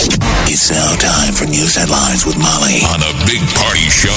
[0.00, 4.14] It's now time for news headlines with Molly on a big party show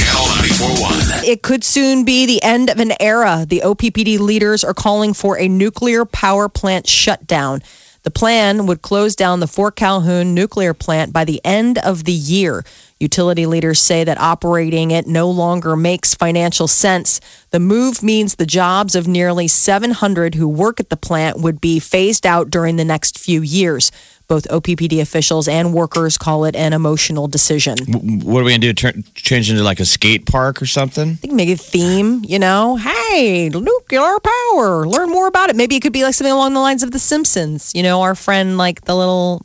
[0.00, 1.24] Channel 941.
[1.30, 3.44] It could soon be the end of an era.
[3.46, 7.62] The OPPD leaders are calling for a nuclear power plant shutdown.
[8.04, 12.12] The plan would close down the Fort Calhoun nuclear plant by the end of the
[12.12, 12.64] year.
[13.02, 17.20] Utility leaders say that operating it no longer makes financial sense.
[17.50, 21.80] The move means the jobs of nearly 700 who work at the plant would be
[21.80, 23.90] phased out during the next few years.
[24.28, 27.76] Both OPPD officials and workers call it an emotional decision.
[27.88, 28.72] What are we gonna do?
[28.72, 31.16] Turn, change into like a skate park or something?
[31.16, 35.56] think maybe a theme, you know, hey, nuclear power, learn more about it.
[35.56, 37.72] Maybe it could be like something along the lines of The Simpsons.
[37.74, 39.42] You know, our friend, like the little,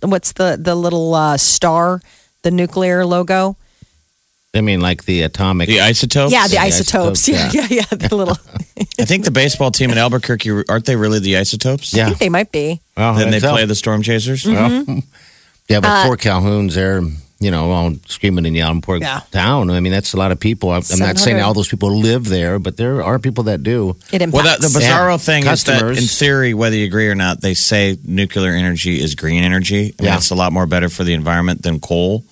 [0.00, 2.00] what's the, the little uh, star,
[2.44, 3.56] the nuclear logo?
[4.54, 5.66] I mean, like the atomic.
[5.68, 6.32] The isotopes?
[6.32, 7.28] Yeah, the the isotopes.
[7.28, 7.96] isotopes, Yeah, yeah, yeah.
[8.08, 8.38] The little,
[9.00, 11.92] I think the baseball team in Albuquerque aren't they really the isotopes?
[11.92, 12.10] Yeah.
[12.10, 12.80] they might be.
[12.96, 14.44] Well, Then they that's play the storm chasers.
[14.44, 15.00] Mm-hmm.
[15.68, 17.00] Yeah, but Fort Calhoun's there,
[17.40, 19.22] you know, all screaming and yelling, poor Yeah.
[19.32, 19.70] town.
[19.70, 20.70] I mean, that's a lot of people.
[20.70, 23.96] I'm I'm not saying all those people live there, but there are people that do.
[24.12, 24.32] It impacts.
[24.34, 25.16] Well, that, the bizarro Yeah.
[25.16, 29.16] thing is that, in theory, whether you agree or not, they say nuclear energy is
[29.16, 29.94] green energy.
[29.98, 30.16] I mean, Yeah.
[30.18, 32.24] it's a lot more better for the environment than coal.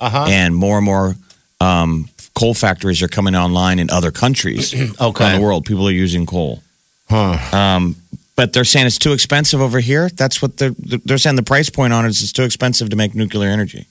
[0.00, 0.26] Uh-huh.
[0.28, 1.14] And more and more
[1.60, 5.24] um, coal factories are coming online in other countries Okay.
[5.24, 5.64] around the world.
[5.64, 6.62] People are using coal.
[7.08, 7.38] Huh.
[7.56, 7.96] Um,
[8.34, 10.10] but they're saying it's too expensive over here.
[10.10, 11.36] That's what they're they're saying.
[11.36, 13.86] The price point on it is it's too expensive to make nuclear energy.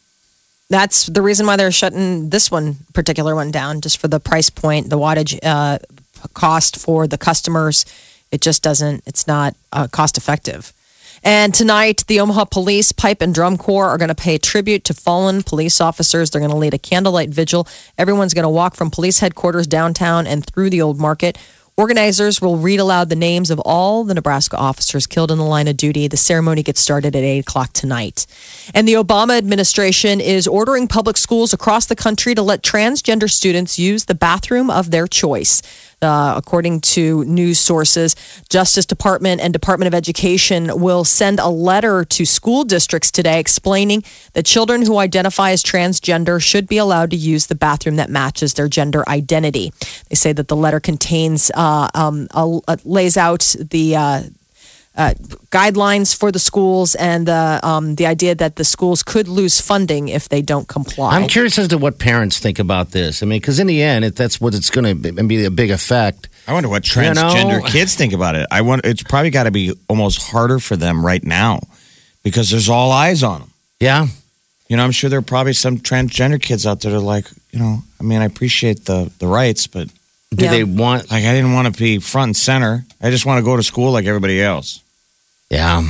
[0.70, 4.50] That's the reason why they're shutting this one particular one down, just for the price
[4.52, 5.80] point, the wattage uh,
[6.34, 7.86] cost for the customers.
[8.31, 9.03] It just doesn't.
[9.08, 10.72] It's not uh, cost effective.
[11.25, 14.94] And tonight, the Omaha Police Pipe and Drum Corps are going to pay tribute to
[14.94, 16.30] fallen police officers.
[16.30, 17.68] They're going to lead a candlelight vigil.
[17.97, 21.40] Everyone's going to walk from police headquarters downtown and through the old market.
[21.78, 25.68] Organizers will read aloud the names of all the Nebraska officers killed in the line
[25.68, 26.08] of duty.
[26.08, 28.28] The ceremony gets started at 8 o'clock tonight.
[28.74, 33.78] And the Obama administration is ordering public schools across the country to let transgender students
[33.78, 35.62] use the bathroom of their choice.
[36.01, 38.16] Uh, according to news sources,
[38.50, 44.03] Justice Department and Department of Education will send a letter to school districts today explaining
[44.34, 48.53] that children who identify as transgender should be allowed to use the bathroom that matches
[48.53, 49.72] their gender identity.
[50.09, 53.95] They say that the letter contains uh, um, a, a- lays out the.
[53.95, 54.22] Uh,
[54.97, 55.13] uh,
[55.51, 60.07] guidelines for the schools and the um, the idea that the schools could lose funding
[60.09, 61.16] if they don't comply.
[61.16, 63.22] I'm curious as to what parents think about this.
[63.22, 65.51] I mean, because in the end, it, that's what it's going to be, be a
[65.51, 66.29] big effect.
[66.47, 67.11] I wonder what You know?
[67.13, 68.47] transgender kids think about it.
[68.51, 71.59] I want it's probably got to be almost harder for them right now
[72.23, 73.51] because there's all eyes on them.
[73.79, 74.07] Yeah.
[74.69, 77.28] You know, I'm sure there are probably some transgender kids out there that are like,
[77.51, 79.89] you know, I mean, I appreciate the the rights, but
[80.35, 80.51] Do Yeah.
[80.51, 81.09] they want?
[81.11, 82.85] like I didn't want to be front and center.
[83.01, 84.81] I just want to go to school like everybody else.
[85.50, 85.88] Yeah.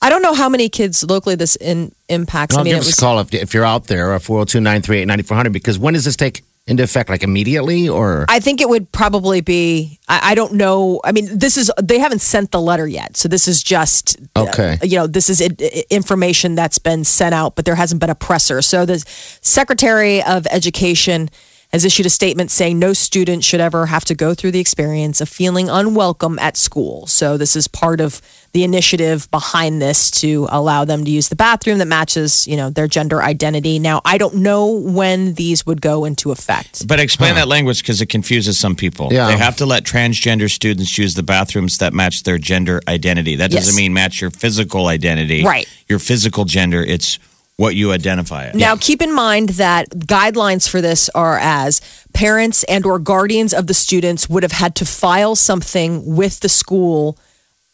[0.00, 2.54] I don't know how many kids locally this in, impacts.
[2.56, 4.60] I'll I mean, give it us was a call if, if you're out there, 402
[4.60, 7.08] 938 9400, because when does this take into effect?
[7.08, 8.26] Like immediately or?
[8.28, 10.00] I think it would probably be.
[10.08, 11.00] I, I don't know.
[11.04, 14.46] I mean, this is they haven't sent the letter yet, so this is just uh,
[14.48, 14.78] Okay.
[14.82, 18.10] you know, this is i i- information that's been sent out, but there hasn't been
[18.10, 18.60] a presser.
[18.60, 19.04] So the
[19.42, 21.30] Secretary of Education
[21.72, 25.20] has issued a statement saying no student should ever have to go through the experience
[25.20, 27.06] of feeling unwelcome at school.
[27.06, 28.20] So this is part of
[28.52, 32.68] the initiative behind this to allow them to use the bathroom that matches, you know,
[32.68, 33.78] their gender identity.
[33.78, 36.86] Now, I don't know when these would go into effect.
[36.86, 37.36] But explain hmm.
[37.36, 39.08] that language because it confuses some people.
[39.10, 39.28] Yeah.
[39.28, 43.36] They have to let transgender students use the bathrooms that match their gender identity.
[43.36, 43.76] That doesn't Yes.
[43.76, 45.44] mean match your physical identity.
[45.44, 45.66] Right.
[45.88, 47.18] Your physical gender, it's
[47.56, 48.54] what you identify as.
[48.54, 51.80] Now, keep in mind that guidelines for this are as
[52.12, 56.48] parents and or guardians of the students would have had to file something with the
[56.48, 57.16] school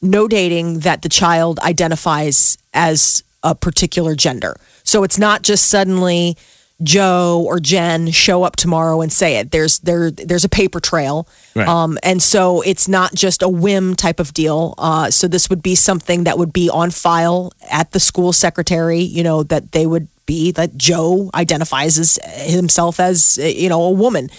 [0.03, 4.57] notating that the child identifies as a particular gender.
[4.85, 6.37] So it's not just suddenly
[6.83, 9.51] Joe or Jen show up tomorrow and say it.
[9.51, 11.67] There's there there's a paper trail, Right.
[11.67, 14.75] um, and so it's not just a whim type of deal.
[14.79, 19.01] Uh, so this would be something that would be on file at the school secretary.
[19.01, 22.19] You know that they would be that Joe identifies as
[22.49, 24.31] himself as you know a woman.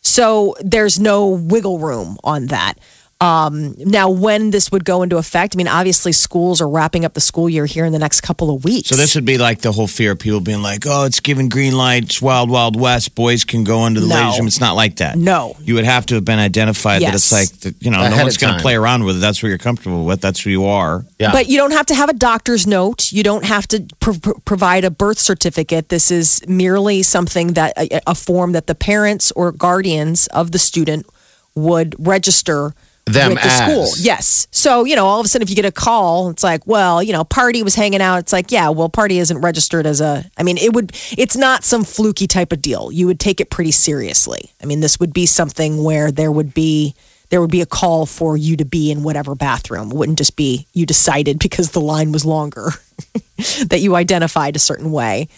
[0.00, 2.74] So there's no wiggle room on that.
[3.20, 7.14] Um, now, when this would go into effect, I mean, obviously, schools are wrapping up
[7.14, 8.88] the school year here in the next couple of weeks.
[8.90, 11.48] So this would be like the whole fear of people being like, "Oh, it's giving
[11.48, 13.16] green lights, wild, wild west.
[13.16, 14.14] Boys can go into the No.
[14.14, 15.18] ladies' room." It's not like that.
[15.18, 15.56] No.
[15.64, 17.50] you would have to have been identified that it's Yes.
[17.64, 19.18] like you know Ahead no one's going to play around with it.
[19.20, 20.20] That's what you're comfortable with.
[20.20, 21.04] That's who you are.
[21.18, 21.32] Yeah.
[21.32, 23.10] But you don't have to have a doctor's note.
[23.10, 25.88] You don't have to pr- pr- provide a birth certificate.
[25.88, 30.58] This is merely something that a, a form that the parents or guardians of the
[30.60, 31.04] student
[31.56, 32.74] would register
[33.08, 33.70] Them with the as.
[33.70, 34.04] school.
[34.04, 34.48] Yes.
[34.50, 37.02] So, you know, all of a sudden if you get a call, it's like, well,
[37.02, 38.18] you know, party was hanging out.
[38.18, 41.64] It's like, yeah, well, party isn't registered as a I mean, it would it's not
[41.64, 42.90] some fluky type of deal.
[42.92, 44.50] You would take it pretty seriously.
[44.62, 46.94] I mean, this would be something where there would be
[47.30, 49.90] there would be a call for you to be in whatever bathroom.
[49.90, 52.70] It wouldn't just be you decided because the line was longer
[53.66, 55.28] that you identified a certain way.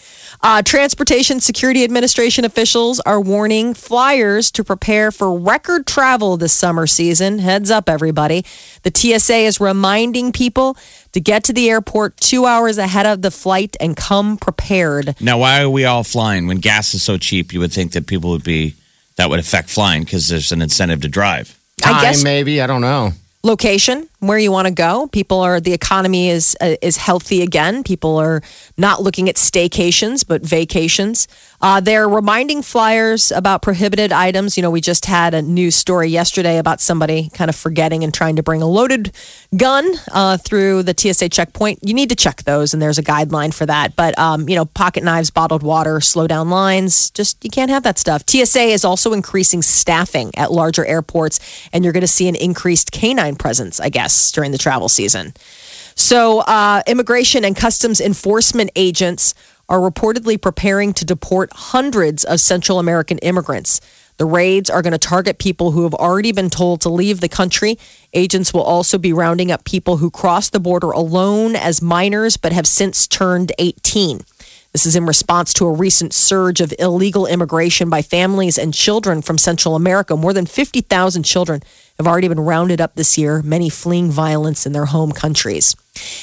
[0.43, 6.87] Uh, Transportation Security Administration officials are warning flyers to prepare for record travel this summer
[6.87, 7.37] season.
[7.37, 8.43] Heads up, everybody.
[8.81, 10.77] The TSA is reminding people
[11.11, 15.15] to get to the airport two hours ahead of the flight and come prepared.
[15.21, 17.53] Now, why are we all flying when gas is so cheap?
[17.53, 18.75] You would think that people would be
[19.17, 21.60] that would affect flying because there's an incentive to drive.
[21.81, 22.61] Time, I guess maybe.
[22.61, 23.11] I don't know.
[23.43, 27.83] location where you want to go people are the economy is uh, is healthy again
[27.83, 28.41] people are
[28.77, 31.27] not looking at staycations but vacations
[31.61, 34.57] uh, they're reminding flyers about prohibited items.
[34.57, 38.13] You know we just had a news story yesterday about somebody kind of forgetting and
[38.13, 39.15] trying to bring a loaded
[39.55, 41.79] gun uh, through the tsa checkpoint.
[41.83, 43.95] You need to check those and there's a guideline for that.
[43.95, 47.83] But um, you know pocket knives bottled water slow down lines just you can't have
[47.83, 48.23] that stuff.
[48.27, 51.39] Tsa is also increasing staffing at larger airports
[51.73, 55.33] and you're going to see an increased canine presence i guess during the travel season.
[55.95, 59.35] So uh, immigration and customs enforcement agents
[59.71, 63.81] are reportedly preparing to deport hundreds of central american immigrants
[64.21, 67.27] the raids are going to target people who have already been told to leave the
[67.27, 67.79] country.
[68.13, 72.53] Agents will also be rounding up people who crossed the border alone as minors but
[72.53, 74.21] have since turned 18.
[74.73, 79.23] This is in response to a recent surge of illegal immigration by families and children
[79.23, 80.15] from Central America.
[80.15, 81.63] More than 50,000 children
[81.97, 85.75] have already been rounded up this year, many fleeing violence in their home countries.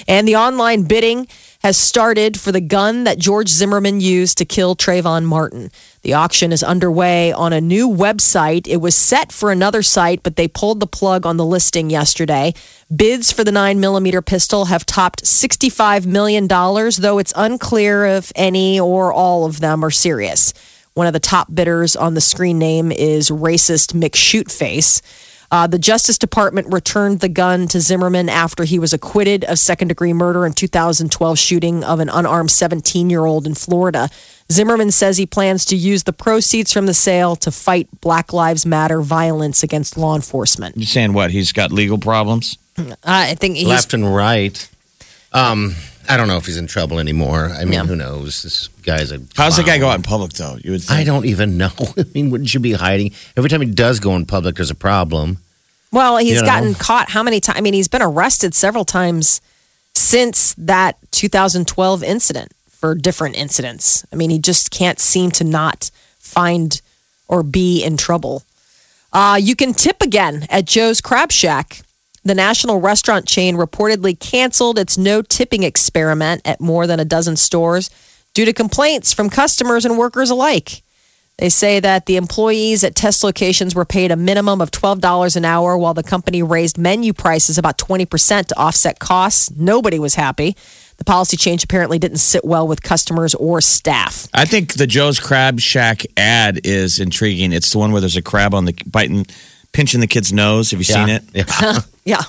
[0.06, 1.27] And the online bidding
[1.60, 5.70] has started for the gun that George Zimmerman used to kill Trayvon Martin.
[6.02, 8.69] The auction is underway on a new website.
[8.69, 12.55] It was set for another site, but they pulled the plug on the listing yesterday.
[12.94, 19.12] Bids for the 9mm pistol have topped $65 million, though it's unclear if any or
[19.12, 20.55] all of them are serious.
[20.94, 25.02] One of the top bidders on the screen name is racist McShootface.
[25.50, 29.89] Uh, the Justice Department returned the gun to Zimmerman after he was acquitted of second
[29.89, 34.11] degree murder in 2012 shooting of an unarmed 17 year old in Florida.
[34.53, 38.67] Zimmerman says he plans to use the proceeds from the sale to fight Black Lives
[38.67, 40.77] Matter violence against law enforcement.
[40.77, 41.31] You're saying what?
[41.31, 42.59] He's got legal problems.
[42.77, 44.69] Uh, I think he's Left and right.
[45.33, 45.75] Um,
[46.08, 47.50] I don't know if he's in trouble anymore.
[47.55, 47.84] I mean, Yeah.
[47.84, 48.43] who knows?
[48.43, 49.20] This guy's a.
[49.37, 50.56] How's the guy go out in public though?
[50.62, 50.99] You would think.
[51.00, 51.70] I don't even know.
[51.99, 53.12] I mean, wouldn't you be hiding?
[53.37, 55.38] Every time he does go in public, there's a problem.
[55.93, 56.46] Well, he's You know?
[56.46, 57.58] gotten caught how many times?
[57.58, 59.40] I mean, he's been arrested several times
[59.94, 64.05] since that 2012 incident for different incidents.
[64.12, 66.81] I mean, he just can't seem to not find
[67.26, 68.43] or be in trouble.
[69.12, 71.81] Uh, you can tip again at Joe's Crab Shack.
[72.29, 77.37] The national restaurant chain reportedly canceled its no tipping experiment at more than a dozen
[77.37, 77.89] stores
[78.35, 80.83] due to complaints from customers and workers alike.
[81.39, 85.47] They say that the employees at test locations were paid a minimum of $12 an
[85.47, 89.51] hour while the company raised menu prices about 20% to offset costs.
[89.53, 90.55] Nobody was happy.
[90.99, 94.29] The policy change apparently didn't sit well with customers or staff.
[94.35, 97.55] I think the Joe's Crab Shack ad is intriguing.
[97.55, 99.25] It's the one where there's a crab on the biting,
[99.72, 100.70] pinching the kid's nose.
[100.70, 101.22] Have you seen it?
[101.34, 101.81] Yeah.
[102.05, 102.22] Yeah.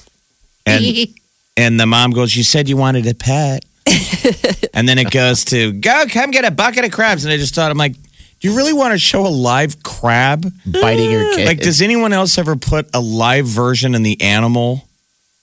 [0.66, 0.84] And
[1.58, 3.64] and the mom goes, "You said you wanted a pet,"
[4.74, 7.24] and then it goes to go come get a bucket of crabs.
[7.24, 7.94] And I just thought, I'm like,
[8.40, 10.52] do you really want to show a live crab?
[10.66, 11.36] Biting your mm.
[11.36, 11.48] kid.
[11.48, 14.88] Like, does anyone else ever put a live version in the animal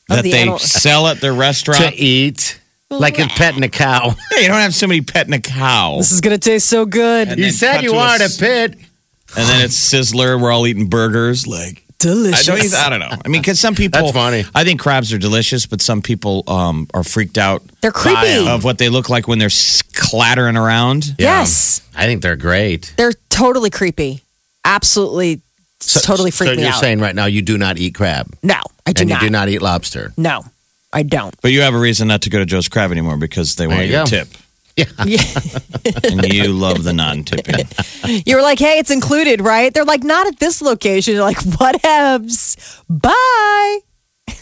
[0.09, 0.59] Of that the they animal.
[0.59, 1.81] sell at their restaurant?
[1.81, 2.61] to eat
[2.91, 4.15] like a pet petting a cow.
[4.31, 5.97] Hey, you don't have somebody petting a cow.
[5.99, 7.29] This is going to taste so good.
[7.29, 8.73] And You then said cut you to a wanted a s- pit.
[8.73, 10.41] and then it's Sizzler.
[10.41, 11.47] We're all eating burgers.
[11.47, 12.47] Like, I Delicious.
[12.73, 13.11] don't, I don't know.
[13.25, 14.45] I mean, because some people, That's funny.
[14.55, 18.47] I think crabs are delicious, but some people um, are freaked out They're creepy.
[18.47, 19.49] of what they look like when they're
[19.95, 21.15] clattering around.
[21.19, 21.81] Yes.
[21.97, 22.93] I think they're great.
[22.97, 24.21] They're totally creepy.
[24.65, 25.41] Absolutely,
[25.81, 26.81] totally freak so me you're out.
[26.81, 29.23] saying right now you do not eat crab no, I do and not.
[29.23, 30.13] you do not eat lobster.
[30.17, 30.45] No,
[30.93, 31.35] I don't.
[31.41, 33.79] But you have a reason not to go to Joe's Crab anymore because they want
[33.79, 34.25] There you you to go.
[34.25, 34.29] tip.
[34.77, 37.67] And you love the non-tipping.
[38.25, 39.75] You were like, hey, it's included, right?
[39.75, 41.15] They're like, not at this location.
[41.15, 42.83] You're like, whatevs.
[42.89, 43.81] Bye.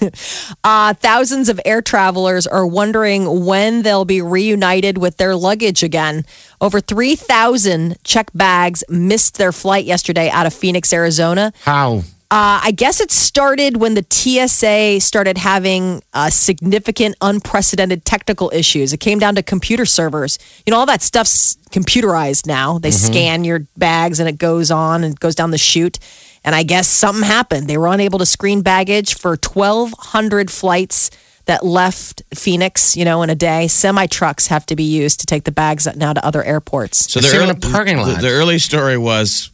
[0.65, 6.25] uh, thousands of air travelers are wondering when they'll be reunited with their luggage again.
[6.61, 11.53] Over 3,000 check bags missed their flight yesterday out of Phoenix, Arizona.
[11.63, 12.03] How?
[12.35, 18.93] Uh, I guess it started when the TSA started having uh, significant, unprecedented technical issues.
[18.93, 20.41] It came down to computer servers.
[20.67, 22.79] You know, all that stuff's computerized now.
[22.81, 26.01] They scan your bags and it goes on and goes down the chute.
[26.45, 27.69] And I guess something happened.
[27.69, 31.13] They were unable to screen baggage for 1,200 flights
[31.45, 33.69] that left Phoenix, you know, in a day.
[33.69, 37.13] Semi trucks have to be used to take the bags now to other airports.
[37.13, 38.17] So It's the in a parking lot.
[38.17, 39.53] The, the early story was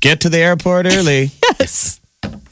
[0.00, 1.30] get to the airport early.
[1.60, 1.99] Yes.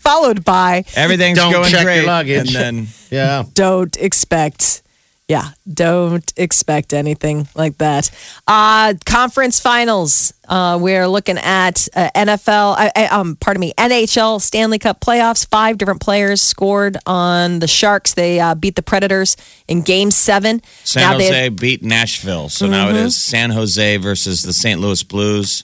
[0.08, 2.06] Followed by Everything's Don't going check your great.
[2.06, 2.54] luggage.
[2.54, 3.44] And then Yeah.
[3.54, 4.82] don't expect
[5.30, 8.10] yeah don't expect anything like that
[8.46, 14.40] uh conference finals uh we're looking at uh, nfl uh, uh, um pardon me nhl
[14.40, 19.36] stanley cup playoffs five different players scored on the sharks they uh, beat the predators
[19.68, 22.48] in game seven San Now Jose have- beat Nashville.
[22.48, 24.80] So now it is San Jose versus the St.
[24.80, 25.62] Louis Blues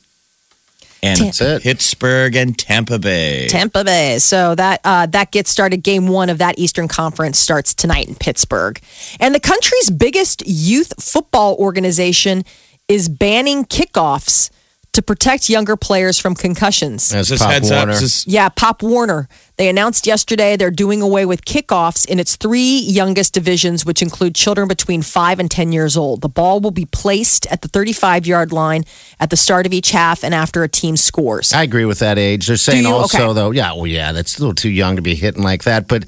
[1.05, 1.63] and That's it.
[1.63, 3.47] Pittsburgh and Tampa Bay.
[3.49, 4.19] Tampa Bay.
[4.19, 5.83] So that uh, that gets started.
[5.83, 8.81] Game one of that Eastern Conference starts tonight in Pittsburgh,
[9.21, 12.43] and the country's biggest youth football organization
[12.89, 14.51] is banning kickoffs
[14.95, 17.13] to protect younger players from concussions.
[17.15, 17.79] Is this Pop heads up?
[17.87, 17.93] Warner.
[17.93, 19.29] Is this- Yeah, Pop Warner.
[19.57, 24.35] They announced yesterday they're doing away with kickoffs in its three youngest divisions, which include
[24.35, 26.23] children between 5 and 10 years old.
[26.23, 28.85] The ball will be placed at the 35 yard line
[29.21, 31.53] at the start of each half and after a team scores.
[31.53, 32.47] I agree with that age.
[32.49, 33.33] They're saying also, Okay.
[33.35, 35.87] though, yeah, well, yeah, that's a little too young to be hitting like that.
[35.87, 36.05] But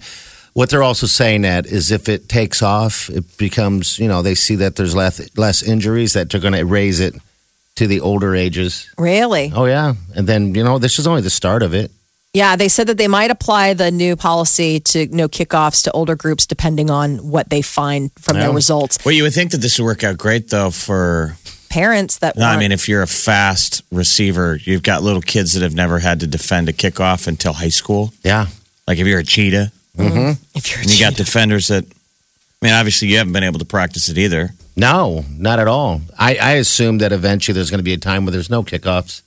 [0.54, 4.34] what they're also saying that is if it takes off, it becomes, you know, they
[4.34, 7.14] see that there's less less injuries that they're going to raise it
[7.76, 8.88] to the older ages.
[8.98, 9.52] Really?
[9.54, 11.90] Oh yeah, and then you know this is only the start of it.
[12.34, 15.92] Yeah, they said that they might apply the new policy to you know kickoffs to
[15.92, 18.54] older groups depending on what they find from their Yeah.
[18.54, 18.98] results.
[19.04, 21.36] Well, you would think that this would work out great though for
[21.68, 25.52] Parents that No, I want- mean, if you're a fast receiver, you've got little kids
[25.52, 28.12] that have never had to defend a kickoff until high school.
[28.22, 28.46] Yeah,
[28.86, 30.16] Like if you're a cheetah, mm-hmm.
[30.16, 30.32] Mm-hmm.
[30.58, 33.58] if you're a and you got defenders that, I mean, obviously you haven't been able
[33.58, 34.54] to practice it either.
[34.76, 36.00] No, not at all.
[36.18, 39.22] I, I assume that eventually there's going to be a time where there's no kickoffs.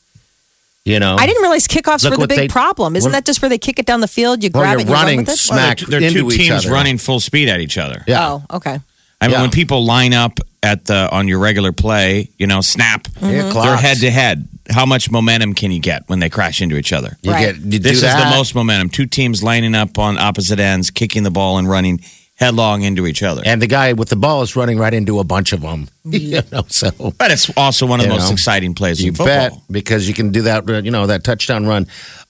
[0.86, 2.96] You know, I didn't realize kickoffs Look were the what big they- problem.
[2.96, 4.44] Isn't that just where they kick it down the field?
[4.44, 5.38] You Well, grab you're it, and you run running with it?
[5.38, 6.72] smack They're into two each teams other.
[6.74, 8.04] running full speed at each other.
[8.08, 8.80] Yeah, Oh, okay.
[9.22, 9.42] I mean, Yeah.
[9.42, 13.28] when people line up at the on your regular play, you know, snap, Mm-hmm.
[13.28, 13.82] They're clocks.
[13.82, 14.48] head to head.
[14.72, 17.18] How much momentum can you get when they crash into each other?
[17.24, 17.54] You Right.
[17.54, 18.30] get you This do is that.
[18.30, 18.90] the most momentum.
[18.90, 22.00] Two teams lining up on opposite ends, kicking the ball and running
[22.40, 23.42] headlong into each other.
[23.46, 25.88] and the guy with the ball is running right into a bunch of them.
[26.06, 29.10] you know, so but it's also one of the You most know, exciting plays you
[29.10, 29.50] in football.
[29.50, 30.68] bet because you can do that.
[30.70, 31.86] uh, You know that touchdown run.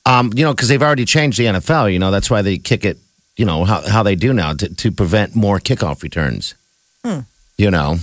[0.06, 1.94] Um, you know because they've already changed the NFL.
[1.94, 2.98] You know that's why they kick it.
[3.38, 6.56] You know how how they do now to, to prevent more kickoff returns.
[7.06, 7.20] Hmm.
[7.58, 7.98] You know,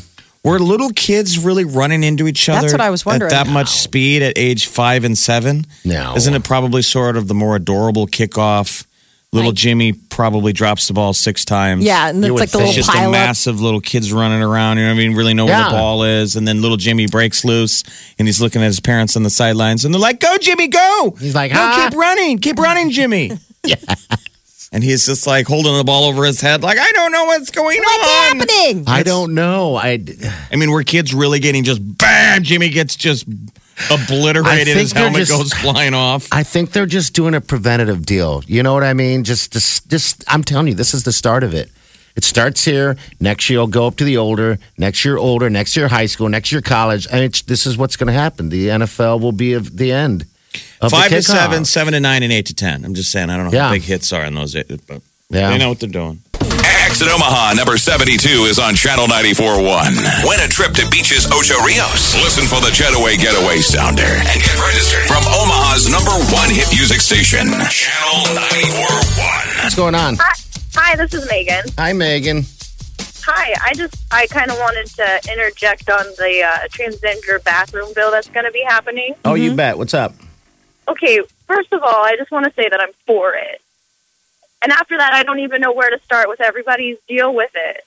[0.45, 2.61] Were little kids really running into each other?
[2.63, 3.33] That's what I was wondering.
[3.33, 5.67] At that much speed at age five and seven?
[5.85, 6.15] No.
[6.15, 8.87] Isn't it probably sort of the more adorable kickoff?
[9.33, 11.85] Little Like- Jimmy probably drops the ball six times.
[11.85, 12.69] Yeah, and it's like the think.
[12.69, 13.11] little It's just a up.
[13.11, 14.79] massive little kids running around.
[14.79, 15.17] You know what I mean?
[15.17, 15.65] Really know where Yeah.
[15.65, 16.37] the ball is.
[16.37, 17.83] And then little Jimmy breaks loose
[18.19, 21.15] and he's looking at his parents on the sidelines and they're like, Go, Jimmy, go.
[21.21, 22.39] He's like, No, "Huh?" keep running.
[22.39, 23.33] Keep running, Jimmy.
[23.67, 23.77] yeah.
[24.73, 27.51] And he's just like holding the ball over his head, like, I don't know what's
[27.51, 28.39] going What's on.
[28.39, 28.85] What's happening?
[28.87, 29.75] I don't know.
[29.77, 29.99] I
[30.53, 32.43] I mean, were kids really getting just bam?
[32.43, 33.27] Jimmy gets just
[33.91, 34.77] obliterated.
[34.77, 36.29] His helmet just- goes flying off.
[36.33, 38.43] I think they're just doing a preventative deal.
[38.47, 39.25] You know what I mean?
[39.25, 41.71] Just, just, just I'm telling you, this is the start of it.
[42.17, 42.97] It starts here.
[43.21, 44.59] Next year, it'll go up to the older.
[44.79, 45.51] Next year, older.
[45.51, 46.31] Next year, high school.
[46.31, 47.07] Next year, college.
[47.13, 48.49] And it's, this is what's going to happen.
[48.49, 50.25] The NFL will be of the end.
[50.81, 52.87] Of Five the to seven, seven to nine, and eight to ten.
[52.87, 53.29] I'm just saying.
[53.29, 55.51] I don't know how big hits are in those, but Yeah.
[55.51, 56.23] they know what they're doing.
[56.87, 60.23] Exit Omaha, number 72 is on Channel 94.1.
[60.23, 62.15] Win a trip to Beaches Ocho Rios.
[62.23, 67.01] Listen for the Jetaway Getaway Sounder and get registered from Omaha's number one hit music
[67.01, 69.65] station, Channel 94.1.
[69.65, 70.15] What's going on?
[70.21, 70.33] Hi,
[70.77, 71.65] hi, this is Megan.
[71.77, 72.45] Hi, Megan.
[73.27, 78.13] Hi, I just I kind of wanted to interject on the uh, transgender bathroom bill
[78.13, 79.17] that's going to be happening.
[79.25, 79.77] Oh, you bet.
[79.77, 80.15] What's up?
[80.87, 83.61] Okay, first of all, I just want to say that I'm for it,
[84.63, 87.85] and after that, I don't even know where to start with everybody's deal with it.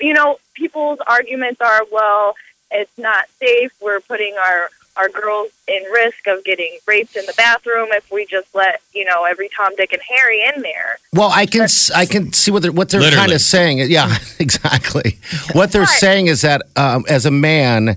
[0.00, 2.34] You know, people's arguments are, well,
[2.70, 3.72] it's not safe.
[3.80, 8.26] We're putting our our girls in risk of getting raped in the bathroom if we
[8.26, 10.98] just let you know every Tom, Dick, and Harry in there.
[11.12, 13.88] Well, I can s- I can see what they're what they're kind of saying.
[13.90, 15.18] Yeah, exactly.
[15.52, 15.88] What they're Right.
[16.00, 17.96] saying is that um, as a man,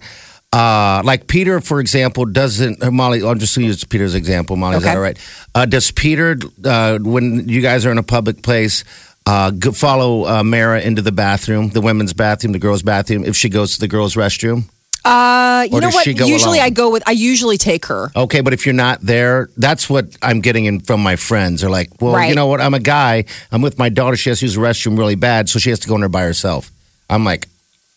[0.54, 3.24] uh, like Peter, for example, doesn't uh, Molly.
[3.24, 4.56] I'm just going to use Peter's example.
[4.56, 4.96] Molly, is that Okay.
[4.98, 5.18] all right?
[5.56, 8.84] Uh, does Peter, uh, when you guys are in a public place,
[9.26, 13.36] uh, go, follow uh, Mara into the bathroom, the women's bathroom, the girls' bathroom, if
[13.36, 14.66] she goes to the girls' restroom?
[15.06, 16.04] Uh, you Or know does what?
[16.06, 16.68] she go Usually alone?
[16.68, 18.10] I go with, I usually take her.
[18.16, 21.60] Okay, but if you're not there, that's what I'm getting in from my friends.
[21.62, 22.62] They're like, well, you know what?
[22.62, 23.26] I'm a guy.
[23.52, 24.16] I'm with my daughter.
[24.16, 26.10] She has to use the restroom really bad, so she has to go in there
[26.10, 26.72] by herself.
[27.10, 27.48] I'm like,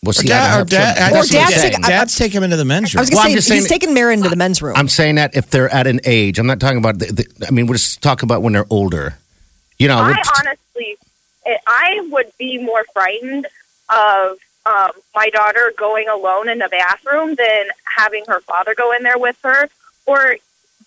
[0.06, 2.64] well, Or see, dad, or dad, Or dad's say- taking- dads take him into the
[2.64, 3.00] men's room.
[3.00, 4.74] I was gonna Well, say just saying he's taking Mara into the men's room.
[4.76, 6.98] I'm saying that if they're at an age, I'm not talking about.
[6.98, 9.18] The, the, I mean, we're just talking about when they're older.
[9.78, 10.96] You know, I we're, honestly,
[11.66, 13.46] I would be more frightened
[13.90, 19.02] of um, my daughter going alone in the bathroom than having her father go in
[19.02, 19.68] there with her,
[20.06, 20.36] or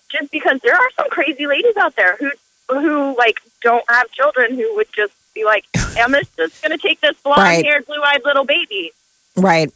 [0.09, 2.31] just because there are some crazy ladies out there who
[2.69, 5.65] who like don't have children who would just be like,
[5.97, 8.91] "I'm just going to take this blonde-haired, blue-eyed little baby."
[9.41, 9.71] Right.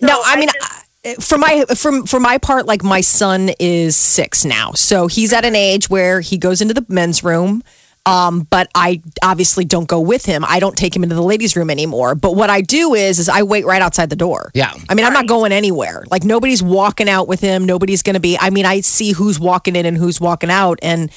[0.00, 0.58] no, I I mean, just-
[1.04, 5.32] I- for my from for my part, like my son is six now, so he's
[5.32, 7.62] at an age where he goes into the men's room.
[8.06, 10.42] Um, but I obviously don't go with him.
[10.48, 12.14] I don't take him into the ladies' room anymore.
[12.14, 14.50] But what I do is, is I wait right outside the door.
[14.54, 14.72] Yeah.
[14.88, 16.04] I mean, I'm not going anywhere.
[16.10, 17.66] Like nobody's walking out with him.
[17.66, 18.38] Nobody's going to be.
[18.38, 21.10] I mean, I see who's walking in and who's walking out, and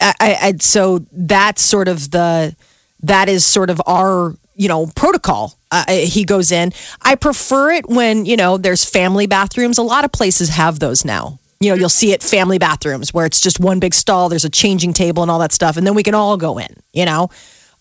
[0.00, 2.54] I, I, I so that's sort of the
[3.02, 5.54] that is sort of our you know protocol.
[5.70, 6.72] Uh, he goes in.
[7.02, 9.78] I prefer it when you know there's family bathrooms.
[9.78, 11.38] A lot of places have those now.
[11.60, 14.50] You know you'll see it family bathrooms where it's just one big stall there's a
[14.50, 17.30] changing table and all that stuff and then we can all go in you know?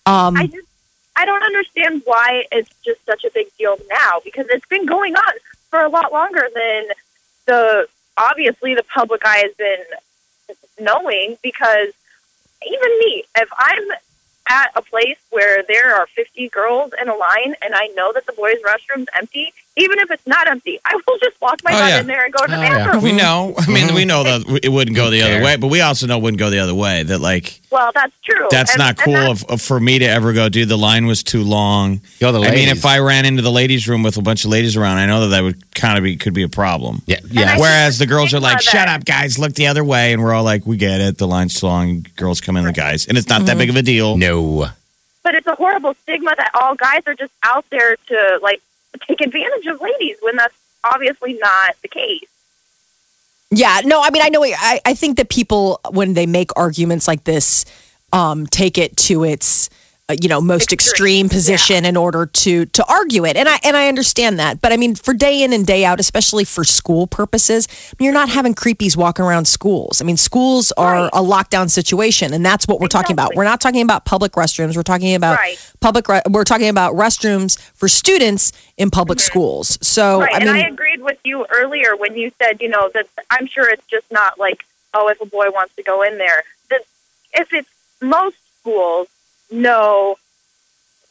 [0.08, 0.68] I just
[1.16, 5.16] I don't understand why it's just such a big deal now because it's been going
[5.16, 5.34] on
[5.70, 6.84] for a lot longer than
[7.46, 9.84] the obviously the public eye has been
[10.80, 11.90] knowing because
[12.66, 13.84] even me, if I'm
[14.50, 18.26] at a place where there are 50 girls in a line and I know that
[18.26, 21.80] the boys' restroom's empty, even if it's not empty, I will just walk my Oh,
[21.80, 22.00] butt yeah.
[22.02, 22.78] in there and go to the Oh, yeah.
[22.86, 23.04] bathroom.
[23.04, 23.54] We know.
[23.58, 26.18] I mean, we know that it wouldn't go the other way, but we also know
[26.18, 27.04] it wouldn't go the other way.
[27.04, 28.48] That like Well, that's true.
[28.50, 30.50] that's And- not cool that's- of, of- for me to ever go.
[30.50, 32.02] Dude, the line was too long.
[32.20, 34.52] Yo, the I mean, if I ran into the ladies' room with a bunch of
[34.52, 37.02] ladies around, I know that that would kind of be could be a problem.
[37.06, 37.58] yeah, yeah.
[37.60, 39.38] Whereas the girls are like, "Shut up, guys!
[39.38, 41.18] Look the other way," and we're all like, "We get it.
[41.20, 42.06] The line's too long.
[42.16, 44.70] Girls come in, the guys, and it's not that big of a deal." no.
[45.24, 48.62] but it's a horrible stigma that all guys are just out there to like
[48.98, 52.22] take advantage of ladies when that's obviously not the case.
[53.50, 54.44] Yeah, no, I mean, I know.
[54.44, 57.66] I, I think that people, when they make arguments like this,
[58.12, 59.70] um, take it to its,
[60.10, 63.60] Uh, you know, most extreme, Extreme, position in order to to argue it, and I
[63.62, 64.62] and I understand that.
[64.62, 67.68] But I mean, for day in and day out, especially for school purposes,
[68.00, 70.02] you're not having creepies walking around schools.
[70.02, 71.10] I mean, schools are Right.
[71.12, 73.36] a lockdown situation, and that's what we're talking about.
[73.36, 74.78] We're not talking about public restrooms.
[74.78, 75.60] We're talking about Right.
[75.82, 76.08] public.
[76.08, 79.26] Re- we're talking about restrooms for students in public mm-hmm.
[79.26, 79.78] schools.
[79.82, 82.90] So right, I mean, and I agreed with you earlier when you said, you know,
[82.94, 86.18] that I'm sure it's just not like, oh, if a boy wants to go in
[86.18, 86.46] there.
[86.70, 86.84] That
[87.34, 89.10] if it's most schools
[89.52, 90.18] know,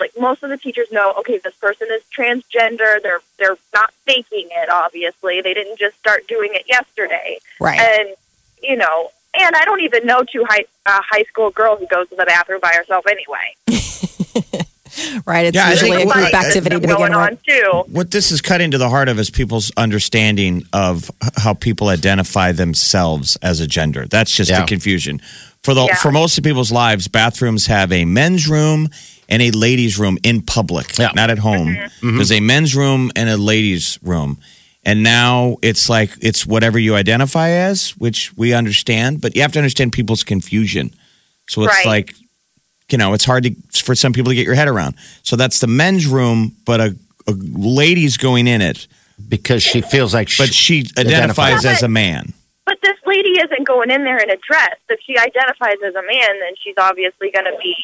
[0.01, 3.03] like most of the teachers know, okay, this person is transgender.
[3.03, 4.69] They're they're not faking it.
[4.69, 7.39] Obviously, they didn't just start doing it yesterday.
[7.61, 7.81] right.
[7.81, 8.09] And
[8.63, 12.09] you know, and I don't even know two high a high school girl who goes
[12.11, 13.57] to the bathroom by herself anyway.
[15.27, 15.47] right.
[15.47, 17.19] It's Yeah, I think usually a group uh, activity to begin going with.
[17.21, 17.85] on too.
[17.93, 22.53] What this is cutting to the heart of is people's understanding of how people identify
[22.53, 24.07] themselves as a gender.
[24.07, 24.61] That's just Yeah.
[24.61, 25.21] the confusion.
[25.67, 25.95] For the Yeah.
[25.97, 28.89] for most of people's lives, bathrooms have a men's room
[29.29, 31.11] and a ladies' room in public, Yeah.
[31.15, 31.75] not at home.
[31.75, 32.17] Mm-hmm.
[32.17, 34.39] There's a men's room and a ladies' room.
[34.85, 39.51] And now it's like it's whatever you identify as, which we understand, but you have
[39.55, 40.95] to understand people's confusion.
[41.49, 41.87] So it's Right.
[41.87, 42.15] like
[42.93, 43.51] you know, it's hard to,
[43.83, 44.95] for some people to get your head around.
[45.25, 48.87] So that's the men's room, but a, a lady's going in it,
[49.29, 52.33] Because she feels like but she, she identifies Yeah, as a man.
[52.67, 54.77] But this lady isn't going in there in a dress.
[54.89, 57.75] If she identifies as a man, then she's obviously going to be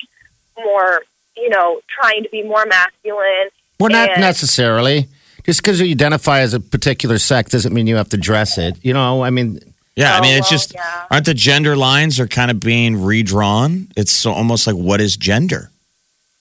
[0.59, 1.03] more,
[1.37, 3.49] you know, trying to be more masculine.
[3.81, 5.07] Well, not necessarily.
[5.45, 8.77] Just because you identify as a particular sex doesn't mean you have to dress it.
[8.83, 9.61] You know, I mean,
[9.97, 11.07] Yeah, I Oh, mean, it's well, just yeah.
[11.11, 13.89] aren't the gender lines are kind of being redrawn?
[13.97, 15.71] It's so almost like what is gender?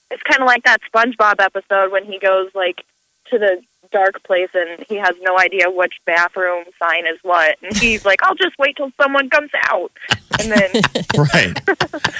[0.10, 2.84] It's kind of like that SpongeBob episode when he goes like
[3.30, 7.76] to the dark place and he has no idea which bathroom sign is what, and
[7.78, 9.92] he's like, "I'll just wait till someone comes out,"
[10.40, 10.70] and then
[11.18, 11.62] right.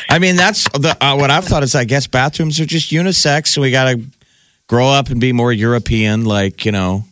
[0.10, 3.48] I mean, that's the uh, what I've thought is I guess bathrooms are just unisex,
[3.48, 4.02] so we got to
[4.68, 7.06] grow up and be more European, like you know,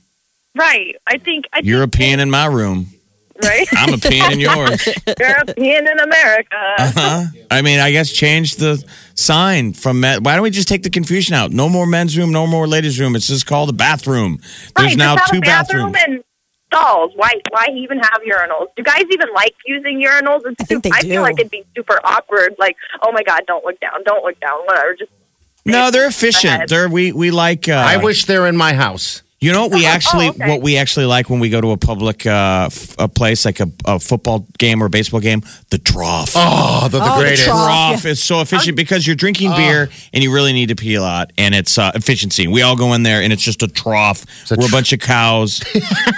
[0.55, 0.95] right.
[1.07, 2.87] I think I think European in my room.
[3.43, 3.67] Right?
[3.73, 4.85] I'm a peeing in yours.
[4.85, 6.75] You're a European in America.
[6.79, 7.25] Uh-huh.
[7.51, 8.83] I mean, I guess change the
[9.15, 9.99] sign from.
[9.99, 10.23] Men.
[10.23, 11.51] Why don't we just take the confusion out?
[11.51, 13.15] No more men's room, no more ladies' room.
[13.15, 14.39] It's just called a bathroom.
[14.75, 16.15] There's right, now just have two a bathroom bathrooms.
[16.15, 16.23] and
[16.67, 17.11] stalls.
[17.15, 17.33] Why?
[17.51, 18.67] Why even have urinals?
[18.75, 20.41] Do guys even like using urinals?
[20.45, 22.55] It's I think super- they I feel like it'd be super awkward.
[22.59, 24.95] Like, oh my god, don't look down, don't look down, whatever.
[24.95, 25.11] Just
[25.65, 26.69] No, they're efficient.
[26.69, 27.67] They're we we like.
[27.67, 29.23] Uh, I wish they're in my house.
[29.41, 30.49] You know what we Oh, actually okay.
[30.49, 33.59] what we actually like when we go to a public uh, f- a place like
[33.61, 36.31] a, a football game or a baseball game, the trough.
[36.35, 37.65] Oh, they're the Oh, the trough.
[38.01, 41.01] trough is so efficient because you're drinking beer and you really need to pee a
[41.01, 42.47] lot, and it's uh, efficiency.
[42.47, 44.23] We all go in there and it's just a trough.
[44.51, 45.61] a We're a bunch of cows,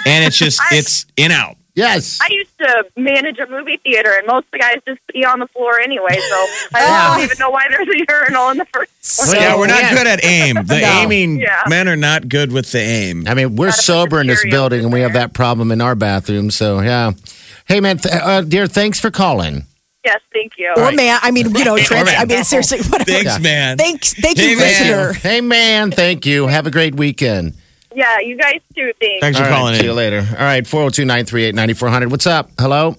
[0.06, 1.56] and it's just it's in out.
[1.74, 2.18] Yes.
[2.20, 5.38] I used to manage a movie theater, and most of the guys just pee on
[5.38, 6.12] the floor anyway.
[6.18, 8.90] So I don't even know why there's a urinal in the first.
[9.00, 9.94] So- yeah, we're not yeah.
[9.94, 10.56] good at aim.
[10.66, 11.00] The No.
[11.00, 11.62] aiming Yeah.
[11.68, 13.24] men are not good with the aim.
[13.26, 15.80] I mean, we're Gotta sober in this building, in and we have that problem in
[15.80, 16.50] our bathroom.
[16.50, 17.12] So, yeah.
[17.66, 19.64] Hey, man, th- uh, dear, thanks for calling.
[20.04, 20.72] Yes, thank you.
[20.76, 22.20] Or man, I mean, you know, trans- man.
[22.20, 23.04] I mean, seriously, whatever.
[23.10, 23.78] Thanks, man.
[23.78, 24.66] Thanks, thank Hey, you, man.
[24.66, 25.12] listener.
[25.14, 26.48] Hey, man, thank you.
[26.48, 27.54] Have a great weekend.
[27.94, 28.92] Yeah, you guys too.
[29.00, 29.20] Thanks.
[29.20, 29.86] Thanks for All right, calling See in.
[29.86, 30.26] you later.
[30.30, 32.10] All right, 402 938 9400.
[32.10, 32.50] What's up?
[32.58, 32.96] Hello?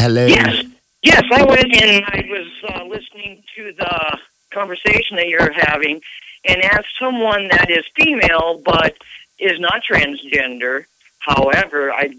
[0.00, 0.26] Hello?
[0.26, 0.64] Yes,
[1.02, 4.18] yes, I went and I was uh, listening to the
[4.50, 6.00] conversation that you're having,
[6.44, 8.96] and as someone that is female but
[9.38, 10.84] is not transgender,
[11.20, 12.14] however, I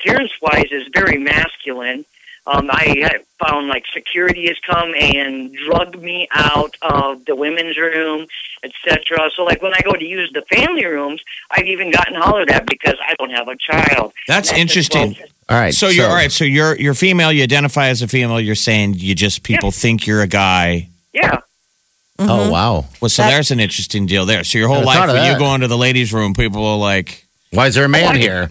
[0.00, 2.04] appearance-wise is very masculine.
[2.46, 8.26] Um, I found like security has come and drugged me out of the women's room,
[8.62, 9.30] etc.
[9.34, 12.66] So like when I go to use the family rooms, I've even gotten hollered at
[12.66, 14.12] because I don't have a child.
[14.28, 15.16] That's just interesting.
[15.48, 15.72] All right.
[15.74, 16.30] So you're all right.
[16.32, 17.32] So you're you're female.
[17.32, 18.40] You identify as a female.
[18.40, 20.88] You're saying you just people think you're a guy.
[21.14, 21.40] Yeah.
[22.18, 22.84] Oh, wow.
[23.00, 24.44] Well, so That- there's an interesting deal there.
[24.44, 26.78] So your whole life, thought of when you go into the ladies' room, people are
[26.78, 28.50] like, Why is there a man Why- here?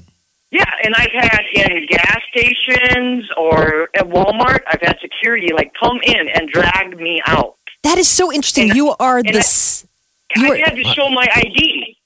[0.54, 6.00] Yeah, and I've had in gas stations or at Walmart, I've had security like come
[6.04, 7.56] in and drag me out.
[7.82, 8.70] That is so interesting.
[8.70, 9.86] And- You are and the I- s-
[10.36, 11.98] you I are, had to show my ID.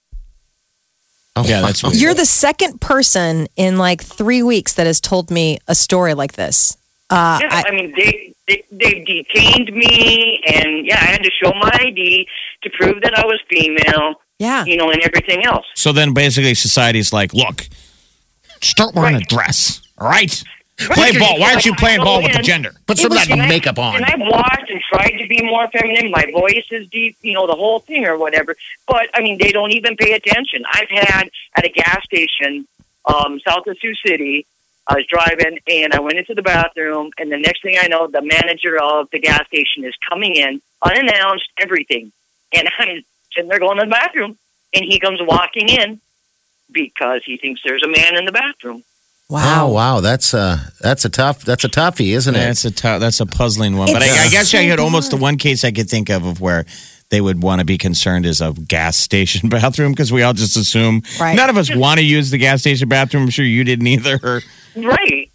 [1.35, 1.95] Oh, Yeah, that's weird.
[1.97, 6.33] you're the second person in like three weeks that has told me a story like
[6.33, 6.77] this.
[7.09, 11.31] Uh, Yeah, I, I, mean, they, they they detained me, and yeah, I had to
[11.43, 12.27] show my ID
[12.63, 14.65] to prove that I was female, yeah.
[14.65, 15.65] you know, and everything else.
[15.75, 17.67] so then basically society's like, look,
[18.61, 20.43] start wearing a dress, all right?
[20.77, 21.39] Play ball.
[21.39, 22.71] Why aren't you playing ball with the gender?
[22.85, 23.95] Put some of that I- makeup on.
[23.95, 26.11] And I've watched and tried to be more feminine.
[26.11, 28.55] My voice is deep, you know, the whole thing or whatever.
[28.87, 30.63] But I mean, they don't even pay attention.
[30.71, 32.67] I've had at a gas station
[33.05, 34.45] um, south of Sioux City.
[34.87, 38.07] I was driving and I went into the bathroom, and the next thing I know,
[38.07, 42.11] the manager of the gas station is coming in unannounced, everything,
[42.53, 44.37] and I'm sitting there going to the bathroom,
[44.73, 45.99] and he comes walking in
[46.71, 48.83] because he thinks there's a man in the bathroom.
[49.29, 52.37] Oh wow, that's uh that's a tough that's a toughie, isn't it?
[52.39, 53.91] That's a tou- that's a puzzling one.
[53.91, 56.25] But I, I guess so I had almost the one case I could think of
[56.25, 56.65] of where
[57.09, 60.55] they would want to be concerned is a gas station bathroom because we all just
[60.55, 61.35] assume Right.
[61.35, 63.23] none of us want to use the gas station bathroom.
[63.23, 64.41] I'm sure you didn't either.
[64.77, 65.29] Right.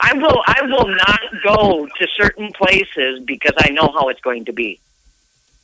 [0.00, 0.42] I will.
[0.46, 4.80] I will not go to certain places because I know how it's going to be.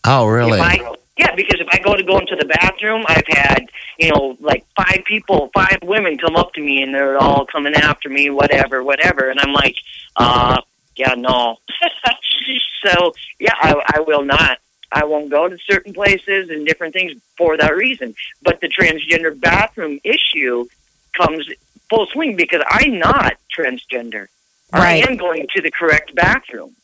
[0.05, 0.59] oh really?
[0.59, 4.11] If I, yeah, because if I go to go into the bathroom, I've had you
[4.11, 8.09] know like five people, five women come up to me and they're all coming after
[8.09, 9.77] me, whatever, whatever, and I'm like,
[10.16, 10.61] uh,
[10.96, 11.59] yeah, no.
[12.85, 14.59] so yeah, I, I will not.
[14.92, 18.14] I won't go to certain places and different things for that reason.
[18.42, 20.66] But the transgender bathroom issue
[21.14, 21.48] comes
[21.90, 24.29] full swing because I'm not transgender.
[24.72, 25.05] Right.
[25.05, 26.74] I am going to the correct bathroom.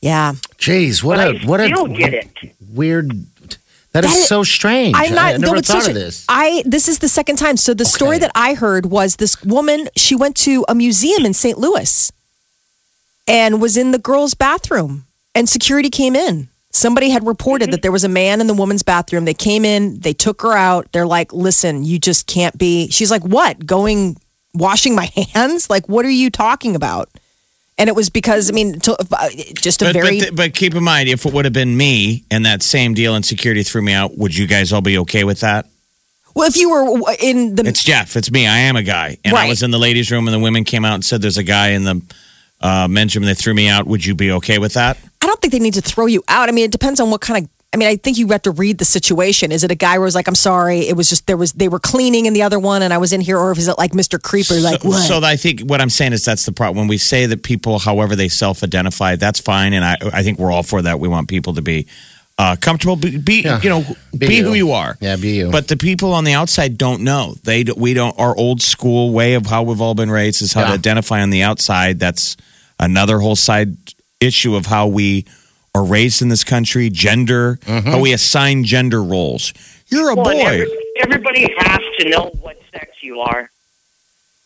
[0.00, 0.32] Yeah.
[0.58, 2.28] Jeez, what but a I what still a get it.
[2.72, 3.12] weird.
[3.92, 4.94] That That is is- so strange.
[4.96, 5.34] I'm not.
[5.34, 6.24] I never no, thought such of this.
[6.28, 7.56] I this is the second time.
[7.56, 9.88] So the story that I heard was this woman.
[9.96, 11.58] She went to a museum in St.
[11.58, 12.10] Louis,
[13.28, 16.48] and was in the girls' bathroom, and security came in.
[16.70, 19.26] Somebody had reported that there was a man in the woman's bathroom.
[19.26, 20.00] They came in.
[20.00, 20.90] They took her out.
[20.92, 23.66] They're like, "Listen, you just can't be." She's like, "What?
[23.66, 24.16] Going
[24.54, 25.68] washing my hands?
[25.68, 27.10] Like, what are you talking about?"
[27.78, 30.74] And it was because I mean, to, uh, just a But, very but, but keep
[30.74, 33.82] in mind, if it would have been me and that same deal and security threw
[33.82, 35.66] me out, would you guys all be okay with that?
[36.34, 36.48] well.
[36.48, 38.16] If you were in the It's Jeff.
[38.16, 38.46] It's me.
[38.46, 39.18] I am a guy.
[39.24, 41.38] And I was in the ladies' room and the women came out and said there's
[41.38, 42.02] a guy in the
[42.60, 43.86] uh, men's room and they threw me out.
[43.86, 44.98] Would you be okay with that?
[45.20, 46.48] I don't think they need to throw you out.
[46.48, 47.50] I mean, it depends on what kind of.
[47.72, 49.50] I mean, I think you have to read the situation.
[49.50, 51.68] Is it a guy who was like, "I'm sorry, it was just there was they
[51.68, 53.92] were cleaning in the other one, and I was in here," or is it like
[53.92, 54.20] Mr.
[54.20, 55.06] Creeper, like so, what?
[55.06, 56.76] so I think what I'm saying is that's the problem.
[56.76, 60.52] When we say that people, however they self-identify, that's fine, and I I think we're
[60.52, 61.00] all for that.
[61.00, 61.86] We want people to be
[62.38, 62.96] uh, comfortable.
[62.96, 63.60] Be, be Yeah.
[63.62, 63.84] you know,
[64.16, 64.44] Be be, you.
[64.44, 64.96] who you are.
[65.00, 65.50] Yeah, be you.
[65.50, 67.36] But the people on the outside don't know.
[67.42, 68.18] They we don't.
[68.18, 71.30] Our old school way of how we've all been raised is how to identify on
[71.30, 71.98] the outside.
[71.98, 72.36] That's
[72.78, 73.76] another whole side
[74.20, 75.24] issue of how we
[75.74, 76.90] are raised in this country.
[76.90, 77.90] Gender, Mm-hmm.
[77.90, 79.52] how we assign gender roles.
[79.88, 80.40] You're a Well, boy.
[80.40, 80.68] every,
[81.00, 83.50] everybody has to know what sex you are.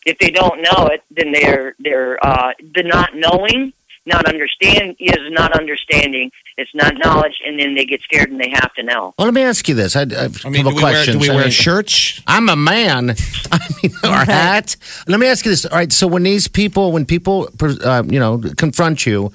[0.05, 3.73] If they don't know it, then they're they're uh, the not knowing,
[4.05, 6.31] not understand is not understanding.
[6.57, 9.13] It's not knowledge, and then they get scared and they have to know.
[9.17, 9.95] Well, let me ask you this.
[9.97, 11.13] I, I have I mean, a do we wear, question.
[11.15, 12.21] do we I wear mean, shirts?
[12.25, 13.11] I'm a man.
[13.51, 14.77] I mean, our hat.
[15.07, 15.65] Let me ask you this.
[15.65, 15.91] All right.
[15.91, 19.33] So when these people, when people, uh, you know, confront you,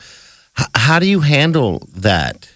[0.58, 2.48] h- how do you handle that?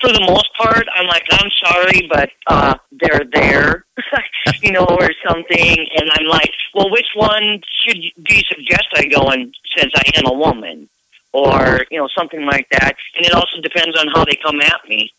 [0.00, 3.84] For the most part, I'm like, I'm sorry, but uh, they're there,
[4.62, 5.76] you know, or something.
[5.96, 10.02] And I'm like, well, which one should do you suggest I go in since I
[10.18, 10.88] am a woman,
[11.32, 12.94] or you know, something like that.
[13.16, 15.10] And it also depends on how they come at me.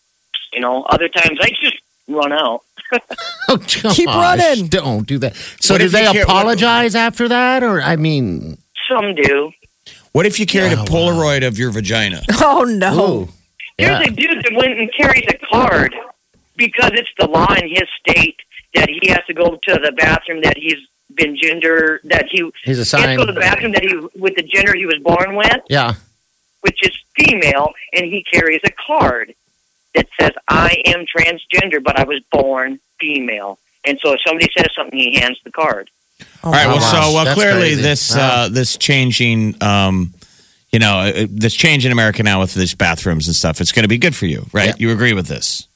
[0.54, 1.76] You know, other times I just
[2.08, 2.62] run out.
[3.52, 4.67] Oh, gosh, Keep running.
[4.67, 5.36] Don't do that.
[5.60, 9.52] So What do they care- what- apologize after that, or I mean, Some do.
[10.12, 12.22] What if you carried Yeah, a oh, Polaroid of your vagina?
[12.41, 12.93] Oh no.
[13.22, 13.28] ooh,
[13.78, 14.08] There's yeah.
[14.08, 15.95] a dude that went and carries a card
[16.56, 18.38] because it's the law in his state
[18.76, 20.78] that he has to go to the bathroom that he's
[21.15, 24.36] been gender that he He's he has to go to the bathroom that he with
[24.36, 25.95] the gender he was born with, Yeah.
[26.62, 29.34] which is female, and he carries a card
[29.95, 33.58] that says I am transgender, but I was born female.
[33.86, 35.89] And so if somebody says something, he hands the card.
[36.43, 36.67] All right.
[36.67, 36.91] Well, wow.
[36.91, 37.82] so well, That's clearly crazy.
[37.82, 38.43] this Wow.
[38.43, 40.13] uh, this changing, um,
[40.71, 43.60] you know, uh, this change in America now with these bathrooms and stuff.
[43.62, 44.67] It's going to be good for you, right?
[44.69, 44.75] Yeah.
[44.77, 45.67] You agree with this?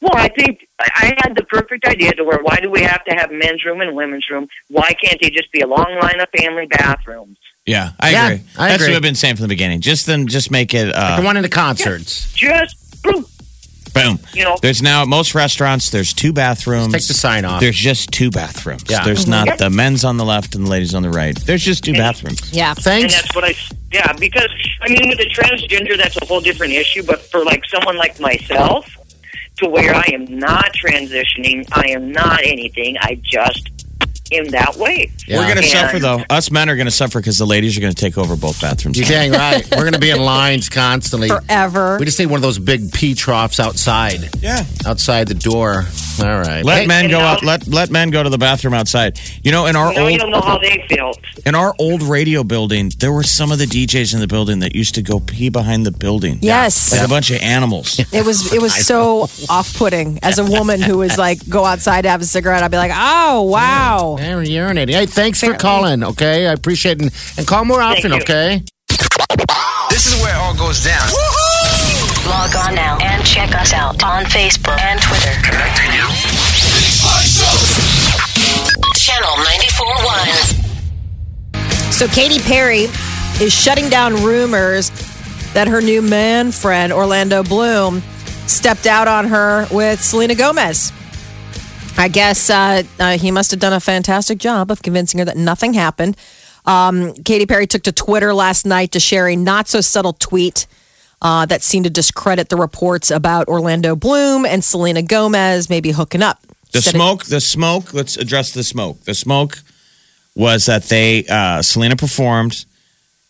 [0.00, 3.04] Well, I think I I had the perfect idea to where why do we have
[3.04, 4.46] to have men's room and women's room?
[4.68, 7.38] Why can't they just be a long line of family bathrooms?
[7.64, 8.44] Yeah, I Yeah, agree.
[8.56, 8.92] I That's agree.
[8.92, 9.80] what I've been saying from the beginning.
[9.80, 10.86] Just then, just make it.
[10.86, 12.32] the Uh, one in the concerts.
[12.32, 13.26] Just boom,
[14.02, 14.18] boom.
[14.34, 14.56] you know.
[14.62, 15.90] There's now at most restaurants.
[15.90, 16.92] There's two bathrooms.
[16.92, 17.60] Take the sign off.
[17.60, 18.84] There's just two bathrooms.
[18.88, 19.04] Yeah.
[19.04, 19.58] There's not Yep.
[19.58, 21.36] the men's on the left and the ladies on the right.
[21.36, 22.52] There's just two bathrooms.
[22.52, 22.70] Yeah.
[22.70, 23.14] And Thanks.
[23.14, 23.54] that's what I,
[23.92, 24.48] yeah, because
[24.82, 27.02] I mean, with the transgender, that's a whole different issue.
[27.02, 28.86] But for like someone like myself,
[29.58, 32.96] to where I am not transitioning, I am not anything.
[33.00, 33.70] I just
[34.32, 35.10] am that way.
[35.26, 35.38] Yeah.
[35.38, 36.22] We're going to suffer though.
[36.30, 38.60] Us men are going to suffer because the ladies are going to take over both
[38.60, 38.98] bathrooms.
[38.98, 39.66] You're dang right.
[39.72, 41.28] We're going to be in lines constantly.
[41.28, 41.98] Forever.
[41.98, 44.64] We just need one of those big pee troughs outside, Yeah.
[44.86, 45.84] outside the door.
[46.18, 46.64] All right.
[46.64, 47.44] Let Hey, men go out.
[47.44, 49.18] Let let men go to the bathroom outside.
[49.42, 51.18] You know, in our Now you old don't know how they felt.
[51.44, 54.74] in our old radio building, there were some of the DJs in the building that
[54.74, 56.38] used to go pee behind the building.
[56.40, 56.92] Yes.
[56.92, 58.00] like a bunch of animals.
[58.12, 62.02] It was it was so off putting as a woman who was like go outside
[62.02, 62.62] to have a cigarette.
[62.62, 64.15] I'd be like, oh wow.
[64.16, 64.92] They're urinating.
[64.92, 66.02] Hey, thanks for calling.
[66.02, 68.12] Okay, I appreciate it, and, and call more often.
[68.14, 68.62] Okay.
[69.90, 71.08] This is where it all goes down.
[72.26, 75.32] Log on now and check us out on Facebook and Twitter.
[75.42, 76.06] Connecting you.
[78.96, 79.30] Channel
[81.54, 81.92] 94.1.
[81.92, 82.88] So Katy Perry
[83.40, 84.90] is shutting down rumors
[85.54, 88.02] that her new man friend Orlando Bloom
[88.46, 90.92] stepped out on her with Selena Gomez.
[91.98, 95.36] I guess uh, uh, he must have done a fantastic job of convincing her that
[95.36, 96.16] nothing happened.
[96.66, 100.66] Um, Katy Perry took to Twitter last night to share a not so subtle tweet
[101.22, 106.22] uh, that seemed to discredit the reports about Orlando Bloom and Selena Gomez maybe hooking
[106.22, 106.40] up.
[106.72, 107.94] The Said it- smoke, the smoke.
[107.94, 109.00] Let's address the smoke.
[109.04, 109.58] The smoke
[110.34, 112.66] was that they uh, Selena performed,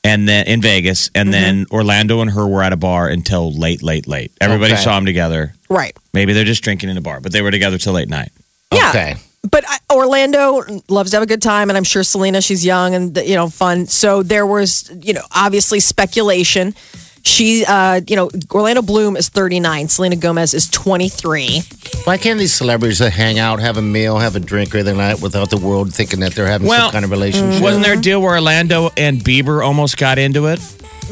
[0.03, 3.83] and then in Vegas, and then Orlando and her were at a bar until late,
[3.83, 4.33] late, late.
[4.41, 4.83] Everybody Okay.
[4.83, 5.55] saw them together.
[5.69, 5.97] right.
[6.13, 8.33] Maybe they're just drinking in a bar, but they were together till late night.
[8.73, 8.91] Yeah.
[8.91, 9.17] Okay.
[9.51, 12.95] But I- Orlando loves to have a good time, and I'm sure Selena, she's young
[12.95, 13.87] and you know fun.
[13.87, 16.75] So there was, you know, obviously speculation.
[17.23, 19.89] She, uh, you know, Orlando Bloom is 39.
[19.89, 21.61] Selena Gomez is 23.
[22.05, 25.21] Why can't these celebrities uh, hang out, have a meal, have a drink every night
[25.21, 27.61] without the world thinking that they're having Well, some kind of relationship?
[27.61, 30.61] Wasn't there a deal where Orlando and Bieber almost got into it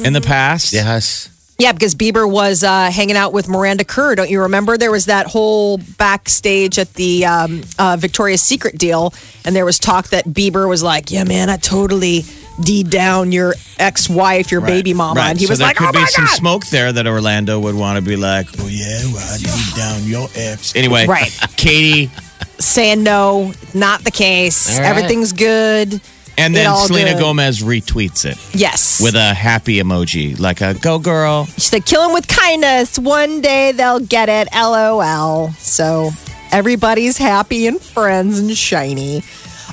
[0.05, 0.73] in the past?
[0.73, 1.31] Yes.
[1.57, 4.17] Yeah, because Bieber was uh, hanging out with Miranda Kerr.
[4.17, 4.77] Don't you remember?
[4.77, 9.15] There was that whole backstage at the um, uh, Victoria's Secret deal,
[9.45, 12.25] and there was talk that Bieber was like, "Yeah, man, I totally
[12.61, 15.31] d down your ex-wife, your baby mama," Right.
[15.31, 17.61] and he so was there like, could "Oh be some god!" smoke there that Orlando
[17.61, 20.75] would want to be like, oh yeah, well, I beat down your ex.
[20.75, 21.31] Anyway, Right.
[21.57, 22.11] Katy,
[22.59, 24.75] saying no, not the case.
[24.77, 24.89] All right.
[24.89, 26.01] Everything's good.
[26.39, 27.21] And then Selena good.
[27.21, 29.01] Gomez retweets it Yes.
[29.01, 32.99] with a happy emoji, like a "Go girl." she said, "Kill him with kindness.
[32.99, 35.53] One day they'll get it." LOL.
[35.59, 36.11] So
[36.53, 39.23] everybody's happy and friends and shiny.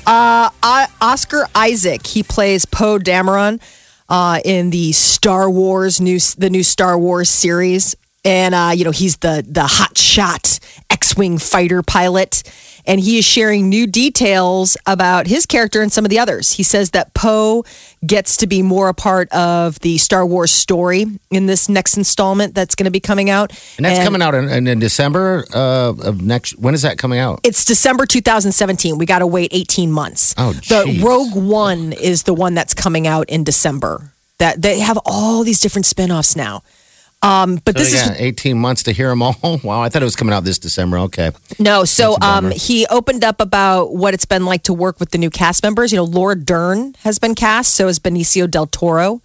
[0.06, 0.50] Uh,
[1.00, 2.06] Oscar Isaac.
[2.06, 3.60] He plays Poe Dameron
[4.08, 7.94] uh, in the Star Wars new the new Star Wars series.
[8.24, 10.58] and uh, you know he's the the hot shot
[10.90, 12.42] X-wing fighter pilot,
[12.86, 16.52] and he is sharing new details about his character and some of the others.
[16.52, 17.64] He says that Poe
[18.04, 22.54] gets to be more a part of the Star Wars story in this next installment
[22.54, 25.94] that's going to be coming out, And that's coming out in, in, in December uh,
[26.02, 26.58] of next.
[26.58, 27.40] When is that coming out?
[27.44, 28.98] It's December 2017.
[28.98, 30.34] We got to wait 18 months.
[30.36, 31.00] Oh, the.
[31.02, 34.12] Rogue One is the one that's coming out in December.
[34.38, 36.62] That they have all these different spin-offs now.
[37.22, 39.36] Um, but So this is 18 months to hear them all.
[39.62, 40.98] Wow, I thought it was coming out this December.
[40.98, 41.30] Okay.
[41.58, 45.18] No, so um, he opened up about what it's been like to work with the
[45.18, 45.92] new cast members.
[45.92, 49.22] You know, Laura Dern has been cast, so is Benicio del Toro.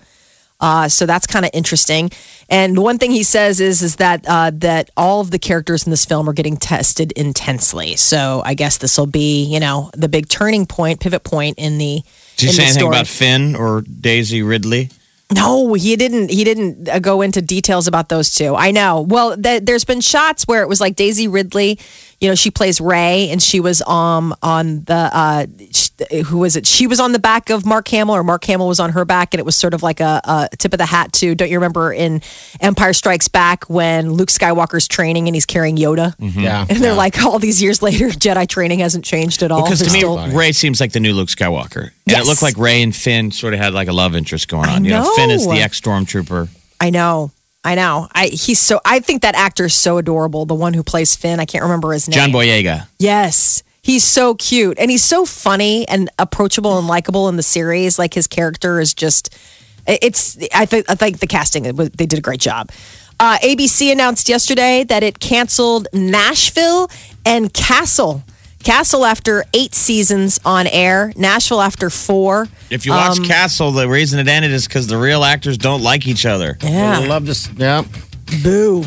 [0.59, 2.11] Uh, so that's kind of interesting.
[2.49, 5.85] And the one thing he says is is that uh, that all of the characters
[5.85, 7.95] in this film are getting tested intensely.
[7.95, 11.77] So I guess this will be you know the big turning point, pivot point in
[11.77, 12.01] the.
[12.37, 12.95] Did you say anything story.
[12.95, 14.89] about Finn or Daisy Ridley?
[15.33, 16.29] No, he didn't.
[16.31, 18.55] He didn't uh, go into details about those two.
[18.55, 19.01] I know.
[19.01, 21.79] Well, th- there's been shots where it was like Daisy Ridley.
[22.19, 25.89] You know, she plays Rey, and she was um on the uh, sh-
[26.25, 26.65] who was it?
[26.65, 29.35] She was on the back of Mark Hamill, or Mark Hamill was on her back,
[29.35, 31.35] and it was sort of like a, a tip of the hat to.
[31.35, 32.21] Don't you remember in
[32.59, 36.65] Empire Strikes Back when Luke Skywalker's training and he's carrying Yoda, Yeah.
[36.67, 36.97] and they're yeah.
[36.97, 39.61] like all these years later, Jedi training hasn't changed at all.
[39.63, 42.25] Because They're to me, still- Rey seems like the new Luke Skywalker, and Yes.
[42.25, 44.81] it looked like Rey and Finn sort of had like a love interest going on.
[44.81, 46.49] I You know, Finn is the ex stormtrooper.
[46.81, 47.31] I know.
[47.67, 48.07] I know.
[48.13, 50.45] I he's so I think that actor is so adorable.
[50.45, 52.15] The one who plays Finn, I can't remember his name.
[52.15, 52.87] John Boyega.
[52.97, 53.61] Yes.
[53.81, 57.99] He's so cute and he's so funny and approachable and likable in the series.
[57.99, 59.37] Like his character is just
[59.85, 62.71] it's I think I think the casting they did a great job.
[63.19, 66.89] Uh, ABC announced yesterday that it canceled Nashville
[67.25, 68.23] and Castle.
[68.67, 72.49] Castle after eight seasons on air, Nashville after four.
[72.69, 75.81] If you watch Um, Castle, the reason it ended is because the real actors don't
[75.81, 76.57] like each other.
[76.61, 76.99] Yeah.
[76.99, 77.47] I love this.
[77.55, 77.83] Yeah.
[78.43, 78.83] Boo.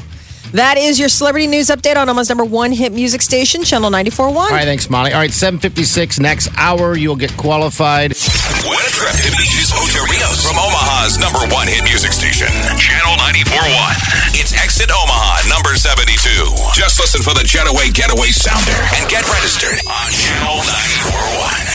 [0.53, 4.35] That is your celebrity news update on Omaha's number one hit music station, Channel 94.1.
[4.35, 5.13] All right, thanks, Molly.
[5.13, 8.19] All right, 756 next hour, you'll get qualified.
[8.67, 12.51] Win a trip to Beaches Ocho Rios from Omaha's number one hit music station,
[12.83, 14.43] Channel 94.1.
[14.43, 16.19] It's Exit Omaha, number 72.
[16.75, 21.61] Just listen for the Jetaway Getaway Sounder and get registered on Channel 94.1.